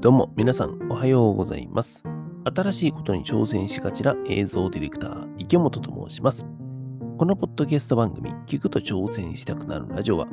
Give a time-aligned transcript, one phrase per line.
[0.00, 2.02] どうも皆さんおはようございます。
[2.54, 6.46] 新しいことに挑戦しがちな映像ディレクター池本と申します。
[7.18, 10.26] このポッドキャスト番組聞くと挑戦したくなるラジオは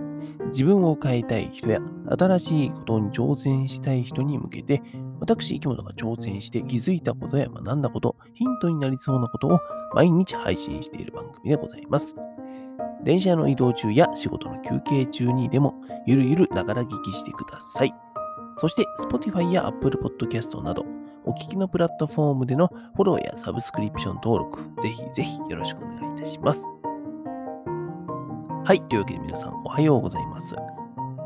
[0.46, 1.82] 自分を変えたい人や
[2.18, 4.82] 新しいことに挑戦したい人に向けて
[5.20, 9.60] 私池本が挑戦して気づいたことや学んだこと、ヒントになりそうなことを
[9.94, 12.16] 毎日配信している番組でございます。
[13.04, 17.94] 電車の移動中や仕事の休憩中にでもゆるゆるながら聞きしてください。
[18.60, 20.86] そして Spotify や Apple Podcast など
[21.28, 26.64] お聞きのプラットフォームでのフォローやサブスクリプション登録、ぜひぜひよろしくお願いいたします。
[28.64, 28.82] はい。
[28.84, 30.56] というわけで皆さんおはようございます。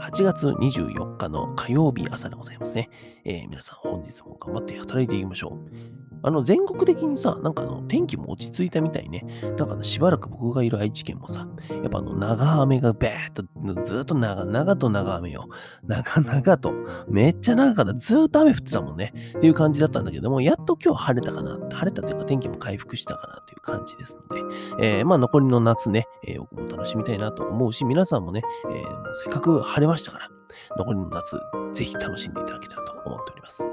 [0.01, 2.89] 8月24日の火曜日朝でございますね。
[3.25, 6.01] えー皆さん本日も頑張って働いていきましょう。
[6.23, 9.25] あの、全国的にさ、なんかあの、天気も落ち着いたみたいね。
[9.57, 15.47] なんか、しばらく僕がいる愛知県もさ、やっぱあの、長雨がべーっと、ずっと長、長と長雨よ。
[15.87, 16.73] 長々と、
[17.07, 17.93] めっちゃ長かった。
[17.95, 19.13] ずーっと雨降ってたもんね。
[19.37, 21.57] っていう感じだったんだけども、やっと今日晴れたかな。
[21.75, 30.29] 晴れたというか天気も回復したかなという感じですので、えーまあ残りの夏ね、えー僕も楽しみたいなと思うし、皆さんもね、えーせっかく晴れましたから、
[30.77, 31.35] 残りの夏、
[31.73, 33.65] ぜひ楽しんでいただけたらと思っております。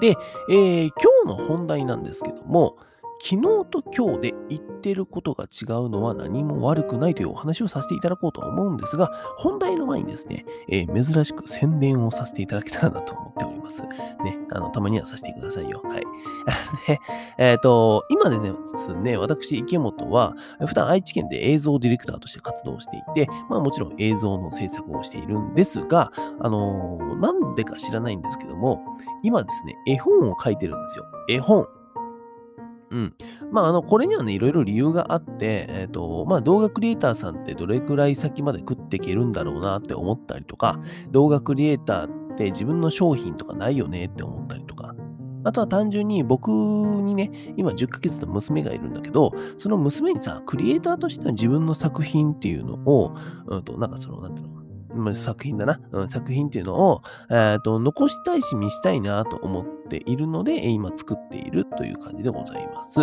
[0.00, 0.16] で、
[0.48, 0.90] えー
[1.24, 2.76] 今日の本題なんですけども、
[3.22, 13.82] 昨日と今日で言ってることが違うのは何も悪くないというお話をさせていただこうと思うんですが、本題の前にですね、えー珍しく宣伝をさせていただけたらなと思っております。
[13.82, 15.82] ね、あの、たまにはさせてくださいよ。
[15.84, 16.02] はい。
[17.38, 20.34] えっ、と、今でですね、私、池本は、
[20.66, 28.80] 普段愛知県で映像ディレクターとして活動していて、まあもちろん映像の制作をしているんですが、あのーなんでか知らないんですけども、
[29.22, 31.04] 今ですね、絵本を書いてるんですよ。
[31.28, 31.66] 絵本。
[32.90, 33.14] うん。
[33.52, 44.94] まあ、あの、これにはね、いろいろ理由があって、えっ、と、まあ、動画クリエイターさんってどれくらい先まで食っていけるんだろうなって思ったりとか、動画クリエイターって自分の商品とかないよねって思ったりとか、
[45.44, 53.14] あとは単純に僕にね、今10ヶ月の娘がいるんだけど、その娘にさ、クリエイターとしての自分の作品っていうのを、
[53.46, 54.59] うんと、なんかその、なんていうの、
[54.94, 63.00] まあ作品だな、うん、作品っていうのを、えーと残したいし見したいなと思っているので、えー今作っているという感じでございます。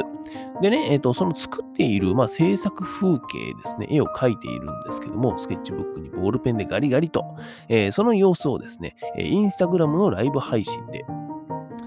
[0.62, 7.24] でね、えーとその作っている、まあ、制作風景ですね、絵を描いているんですけども、スケッチブックにボールペンでガリガリと、
[7.70, 11.06] えーその様子をですね、えーインスタグラムのライブ配信で、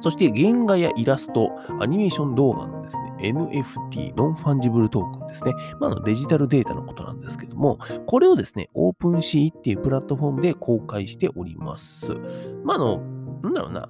[0.00, 12.06] そして原画やイラスト、アニメーション動画のですね、NFT、ノンファンジブルトークンですね、まあ、のデジタルデータのことなんですけども、これをですね、 OpenSea っていうプラットフォームで公開しております。
[12.64, 13.00] まあ、あの、
[13.42, 13.88] なんだろうな。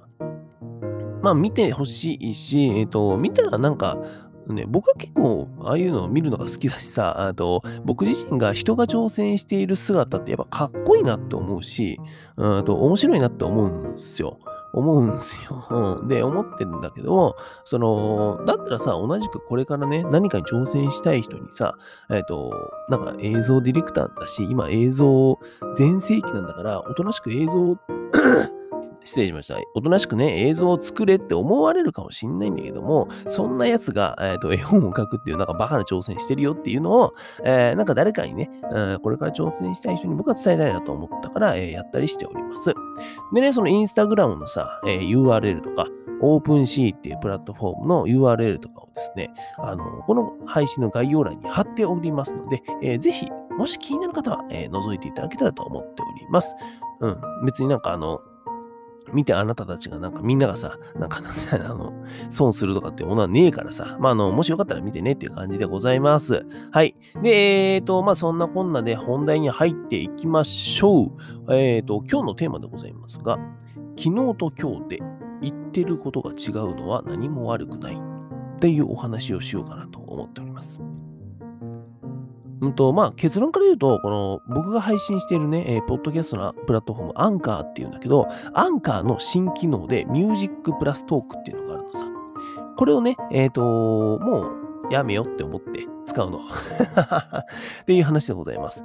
[1.21, 3.97] まあ、見てほしいし、えっ、と、見たらなんか、
[4.47, 11.99] ね、僕は結構、ああいうのを見るのが好きだしさ、あと、僕自身が人が挑戦している姿ってやっぱかっこいいなって思うし、
[12.37, 14.39] うんと、面白いなって思うんですよ。
[14.73, 15.67] 思うんですよ。
[15.99, 21.75] うんで、思ってるんだけども、その、だったらさ、同じくこれからね、何かに挑戦したい人にさ、
[22.09, 25.37] えっ、と、なんか映像ディレクターだし、今映像
[25.75, 27.77] 全盛期なんだから、おとなしく映像、
[29.03, 29.55] 失礼しました。
[29.73, 37.13] おとなしくね、映像を作れって思われるかもしんないんだけども、そんな奴が、えっ、と、絵本を描くっていう、なんかバカな挑戦してるよっていうのを、
[37.43, 42.73] えーなんか誰かにね、うんこれから挑戦したい人に僕は伝えたいなと思ったから、えーやったりしております。
[43.33, 45.87] でね、そのインスタグラムのさ、え URL とか、
[46.21, 53.25] オープンシーっていうプラットフォームの URL とかをですね、あの、この配信の概要欄に貼っておりますので、えーぜひ、
[53.57, 56.55] もし気になる方は、え覗いていただけたらと思っております。
[56.99, 57.21] うん。
[57.45, 58.21] 別になんかあの、
[59.13, 61.93] 見てあなたたちがなんかみんながさ、なんかなんだあの、
[62.29, 66.45] 損するとかっていうものはねえからさ、まああの、もしよかったら見てねっていう感じでございます。
[66.71, 66.95] はい。
[67.21, 71.05] で、えっ、と、まあそんなこんなで本題に入っていきましょ
[71.47, 71.53] う。
[71.53, 73.37] えっ、と、今日のテーマでございますが、
[73.97, 74.99] 昨日と今日で
[75.41, 80.79] 言ってることが違うのは何も悪くないっていうお話をしようかなと思っております。
[82.61, 92.05] うんと、まあ、結論から言うと、この僕が配信しているね、えーポッドキャストのプラットフォーム、アンカーっていうんだけど、アンカーの新機能でミュージックプラストークっていうのがあるのさ。
[92.77, 94.51] これをね、えっ、と、も
[94.89, 96.39] うやめよって思って使うの。
[97.81, 98.83] っていう話でございます。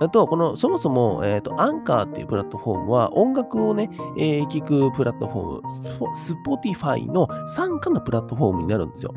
[0.00, 9.14] あと、この、そもそも、えっ、と、アンカーっていうプラットフォームは、音楽をね、えー聞くプラットフォーム、スポ Spotify の参加のプラットフォームになるんですよ。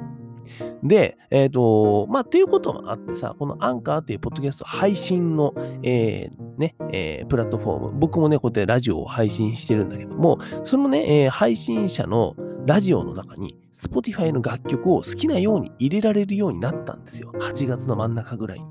[0.84, 5.54] で、えっ、と、まあ、っていうこともあってさ、このアンカーっていうポッドキャスト配信の、
[5.84, 12.36] えーね、えープラットフォーム、僕もね、こうやってラジオを配信してるんだけども、そのね、えー配信者の
[12.66, 17.34] ラジオの中に、Spotify の楽曲を好きなように入れられるようになったんですよ。
[17.40, 18.66] 8月の真ん中ぐらいに。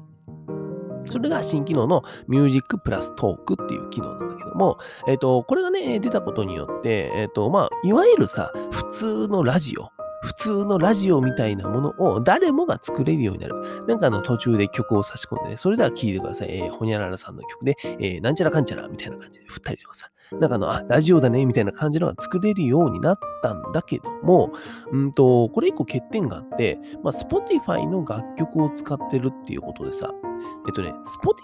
[1.07, 4.79] それが新機能のミュージックプラストークっていう機能なんだけども、
[5.09, 9.89] えっ、と、これがね、出たことによって、えっ、と、まあ、いわゆるさ、普通のラジオ、
[10.23, 13.85] 普通のラジオみたいなものを誰もが作れるようになる。
[13.87, 16.49] なんかあの途中で曲を差し込んでね、それでは聴いてください。
[16.51, 20.11] えー、ほにゃららさんの曲で、えー、なんちゃらかんちゃらみたいな感じで振ったりとかさ。
[20.33, 24.53] なんかあの、あ、ラジオだねみたいな感じのが作れるようになったんだけども、
[24.93, 30.13] うんと、これ一個欠点があって、まあ、Spotify の楽曲を使ってるっていうことでさ、
[30.69, 30.95] えっとね、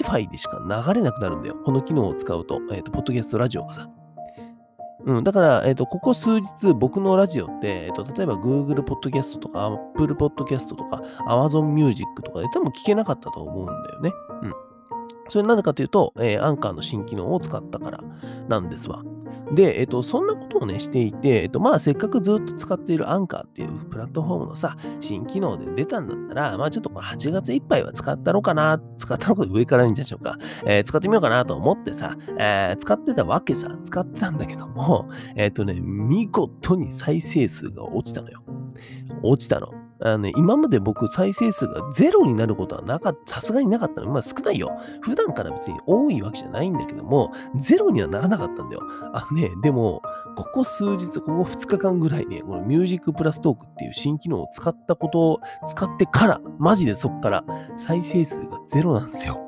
[0.04, 1.56] Spotify でしか流れなくなるんだよ。
[1.64, 3.88] この機能を使うと、えっと、ポッドキャストラジオがさ。
[5.06, 14.12] うん、だから、えっ、と、ここ数日、僕のラジオって、えっ、と、例えば Google Podcast とか Apple Podcast とか Amazon Music とかで多分聞けなかったと思うんだよね。
[14.42, 14.52] うん。
[15.28, 18.00] それなぜかというと、えー、アンカーの新機能を使ったから
[18.48, 19.02] なんですわ。
[19.52, 38.42] で、えっと、そんなことをね、していて、えっと、まあ、せっかくずっと使っているアンカーっていうプラットフォームのさ、新機能で出たんだったら、まあ、ちょっとこれ8月いっぱいは使ったのかな、使ったのか上からいいんでしょうか、えー、使ってみようかなと思ってさ、えー、使ってたわけさ、使ってたんだけども、えっとね、見事に再生数が落ちたのよ。
[39.22, 39.72] 落ちたの。
[40.00, 44.10] あのね、今まで僕再生数がゼロになることはなかった、さすがになかったの。
[44.10, 44.76] まあ少ないよ。
[45.00, 48.82] 普段から別に多いわけじゃないんだけども、ゼロにはならなかったんだよ。
[49.12, 50.02] あね、でも、
[50.36, 57.44] ここ数日、ここ2日間ぐらいね、このミュージックプラストークっていう新機能を使ったことを使ってから、マジでそっから
[57.76, 59.45] 再生数がゼロなんですよ。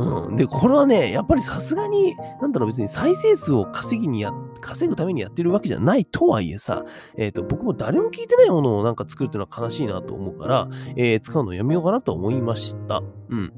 [0.00, 0.36] うん。
[0.36, 6.84] で、これはね、やっぱりさすがに、なんだろう、別に再生数を稼ぎにや、稼ぐためにやってるわけじゃないとはいえさ、
[7.16, 13.02] えっ、ー、と、僕も誰も聞いてないものをなんか作るっていうのは悲しいなと思うから、えー、使うのやめようかなと思いました。
[13.28, 13.52] うん。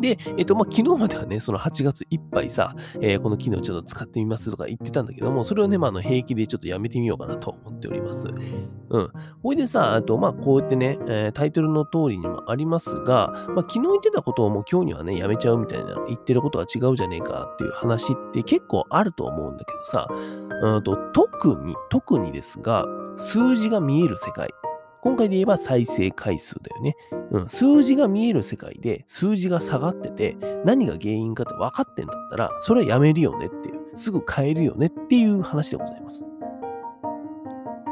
[0.00, 8.26] で、えっ、と、まあ、昨日まではね、その8月いっぱいさ、えー、この機能ちょっと使ってみますとか言ってたんだけども、それをね、まあ、あの平気でちょっとやめてみようかなと思っております。
[8.90, 9.10] うん。
[9.42, 22.84] ほいでさ、あと、まあ、こうやってね、えー、タイトルの通りにもありますが、まあ、昨日言ってたことをもう今日にはね、やめちゃうみたいな、言ってることは違うじゃねえかっていう話って結構あると思うんだけどさ、うんと特に、特にですが、
[23.16, 24.52] 数字が見える世界。
[25.00, 26.96] 今回で言えば再生回数だよね。
[27.30, 36.24] うん、数字が見える世界で数字が下がってて何が原因かって分かってんだったらそれはやめるよねっていう、すぐ変えるよねっていう話でございます。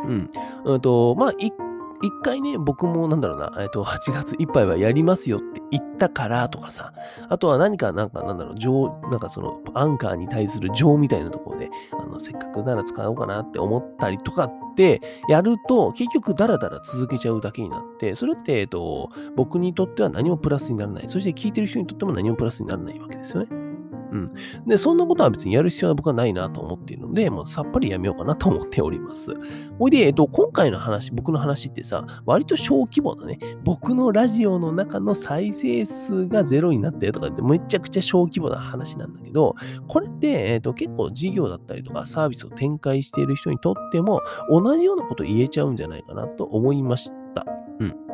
[0.07, 0.31] うん。
[0.65, 1.53] うんと、まあ、一
[2.03, 6.93] 一回ね、僕もなんだろうな、えっと、8月いっぱいはやりますよって言ったからとかさ、
[7.29, 21.05] あとは何か、なんか、なんだろう、情、なんかその、アンカーに対する情みたいなところで、あの、せっかくなら使おうかなって思ったりとかってやると、結局ダラダラ続けちゃうだけになって、それって、えっと、僕にとっては何もプラスにならない。
[21.09, 23.66] そして聞いてる人にとっても何もプラスにならないわけですよね。
[24.11, 24.27] うん。
[24.67, 29.33] で、そんなことは別にやる必要は僕はないなと思っているので、もうさっぱりやめようかなと思っております。
[29.79, 39.55] ほいで、えっと、今回の話、僕の話ってさ、割と小規模なね、僕のラジオの中の再生数がゼロになったよとかってめちゃくちゃ小規模な話なんだけど、
[39.89, 44.21] これって、えっと、結構事業だったりとかサービスを展開している人にとっても
[44.51, 47.45] 同じようなこと言えちゃうんじゃないかなと思いました。
[47.81, 48.06] うん。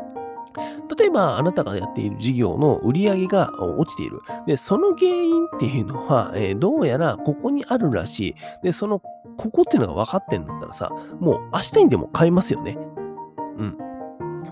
[0.97, 4.21] 例えば、あなたがやっている事業の売り上げが落ちている。
[4.47, 8.35] で、その原因っていうのは、えー、どうやらここにあるらしい。
[8.63, 9.01] で、その、
[9.37, 10.91] ここっていうのが分かってんだったらさ、
[11.21, 12.79] もう明日にでも買えますよね。
[13.59, 13.92] うん。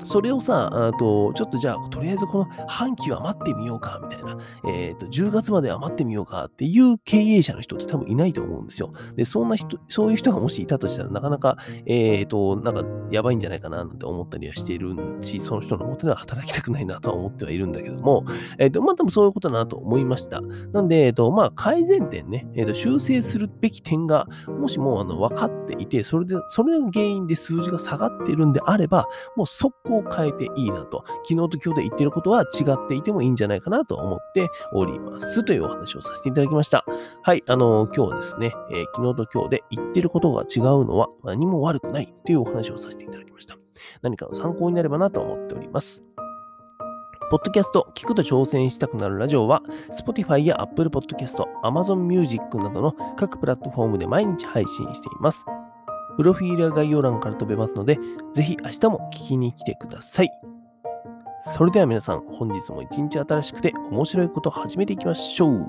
[0.05, 8.93] それをさ、あとちょっとじゃあ、とりあえずこの半期は待ってみようか、みたいな、えっ、ー、と、10月までは待ってみようかっていう経営者の人って多分いないと思うんですよ。
[9.17, 18.25] で、そんな人、そういう人がもしいたとしたら、なかなか、えっ、ー、と、なんか、やばいんじゃないかな、なんて思ったりはしているし、その人のもとでは働きたくないなとは思ってはいるんだけども、
[18.59, 20.41] えっ、ー、と、まあ、多分そういうことだなと思いました。
[20.73, 36.85] なんで、えっ、と、まあ、改善点ね、えっ、と、修正するべき点が、もしも、あの、分かっていて、それで、それが原因で数字が下がっているんであれば、もう速攻を変えていいなと、昨日と今日で言ってることは違っていてもいいんじゃないかなと思っておりますというお話をさせていただきました。
[37.23, 43.57] はい、あの今日はですね、えー、昨日と今日で言ってることが違うのは何も悪くないというお話をさせていただきました。
[44.03, 46.05] 何かの参考になればなと思っております。
[47.31, 55.47] ポッドキャスト、聞くと挑戦したくなるラジオは、Spotify や Apple Podcast、Amazon Music などの各プラットフォームで毎日配信しています。
[56.21, 57.99] プロフィールや概要欄から飛べますので、
[58.35, 60.29] ぜひ明日も聞きに来てください。
[61.57, 65.67] それでは皆さん、本日も一日新しくて面白いことを始めていきましょう。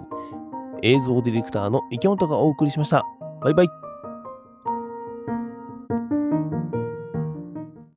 [0.81, 3.05] 映像ディレクターの池本がお送りしました。
[3.41, 3.90] バイバイ。